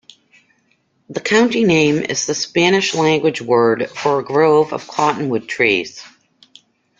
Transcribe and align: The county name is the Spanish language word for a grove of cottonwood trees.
The 1.11 1.19
county 1.21 1.63
name 1.63 1.99
is 1.99 2.25
the 2.25 2.33
Spanish 2.33 2.95
language 2.95 3.39
word 3.39 3.87
for 3.91 4.17
a 4.19 4.23
grove 4.23 4.73
of 4.73 4.87
cottonwood 4.87 5.47
trees. 5.47 6.03